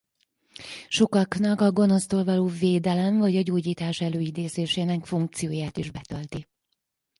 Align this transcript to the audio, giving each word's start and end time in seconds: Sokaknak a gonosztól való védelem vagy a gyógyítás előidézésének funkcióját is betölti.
Sokaknak 0.87 1.61
a 1.61 1.71
gonosztól 1.71 2.23
való 2.23 2.45
védelem 2.47 3.17
vagy 3.17 3.35
a 3.35 3.41
gyógyítás 3.41 4.01
előidézésének 4.01 5.05
funkcióját 5.05 5.77
is 5.77 5.91
betölti. 5.91 6.47